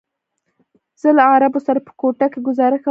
زه 1.01 1.09
له 1.17 1.23
عربو 1.33 1.59
سره 1.67 1.79
په 1.87 1.91
کوټه 1.99 2.27
کې 2.31 2.39
ګوزاره 2.47 2.69
کولی 2.71 2.77
شم. 2.77 2.79